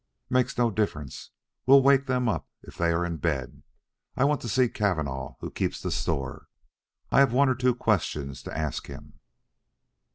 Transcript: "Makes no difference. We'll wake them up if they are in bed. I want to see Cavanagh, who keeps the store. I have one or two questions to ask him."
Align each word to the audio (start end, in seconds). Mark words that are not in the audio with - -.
"Makes 0.31 0.57
no 0.57 0.71
difference. 0.71 1.29
We'll 1.67 1.83
wake 1.83 2.07
them 2.07 2.27
up 2.27 2.49
if 2.63 2.75
they 2.75 2.89
are 2.91 3.05
in 3.05 3.17
bed. 3.17 3.61
I 4.17 4.23
want 4.23 4.41
to 4.41 4.49
see 4.49 4.67
Cavanagh, 4.67 5.35
who 5.41 5.51
keeps 5.51 5.79
the 5.79 5.91
store. 5.91 6.47
I 7.11 7.19
have 7.19 7.33
one 7.33 7.49
or 7.49 7.53
two 7.55 7.75
questions 7.75 8.41
to 8.41 8.57
ask 8.57 8.87
him." 8.87 9.19